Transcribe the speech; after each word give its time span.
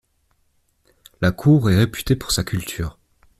La 1.21 1.29
cour 1.31 1.69
est 1.69 1.77
réputée 1.77 2.15
pour 2.15 2.31
sa 2.31 2.43
culture. 2.43 2.97